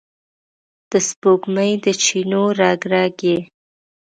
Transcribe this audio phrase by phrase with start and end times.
[0.89, 3.37] د سپوږمۍ د چېنو رګ، رګ یې،